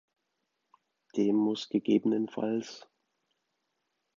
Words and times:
Dem 1.15 1.35
muss 1.35 1.69
ggf. 1.69 2.87